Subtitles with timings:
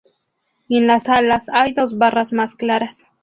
[0.67, 2.97] En las alas, hay dos barras más claras.